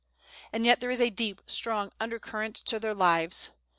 And 0.51 0.65
yet 0.65 0.79
there 0.79 0.89
is 0.89 0.99
a 0.99 1.11
deep, 1.11 1.41
strong 1.45 1.91
under 1.99 2.17
current 2.17 2.55
to 2.55 2.79
their 2.79 2.95
lives. 2.95 3.51